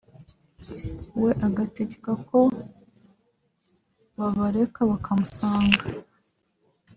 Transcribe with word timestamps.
we 1.21 1.29
agatgeka 1.47 2.11
ko 2.29 2.39
babareka 4.17 4.79
bakamusanga 4.91 5.85